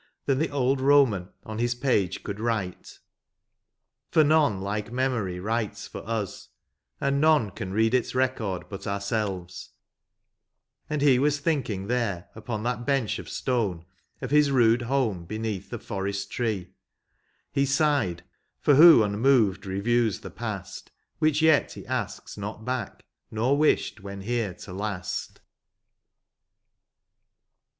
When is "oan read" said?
7.51-7.93